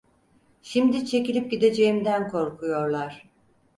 Şimdi 0.61 1.05
çekilip 1.05 1.51
gideceğimden 1.51 2.29
korkuyorlar… 2.29 3.29